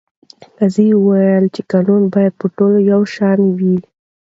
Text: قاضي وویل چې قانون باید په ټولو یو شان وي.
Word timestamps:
قاضي 0.57 0.87
وویل 0.95 1.45
چې 1.55 1.61
قانون 1.71 2.03
باید 2.13 2.33
په 2.41 2.45
ټولو 2.57 2.77
یو 2.91 3.01
شان 3.15 3.39
وي. 3.57 3.77